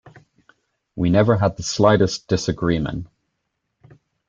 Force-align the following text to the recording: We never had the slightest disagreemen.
We 0.95 1.11
never 1.11 1.37
had 1.37 1.57
the 1.57 1.61
slightest 1.61 2.27
disagreemen. 2.27 3.05